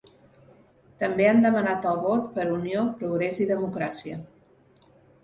[1.01, 4.19] També han demanat el vot per Unió, Progrés i Democràcia.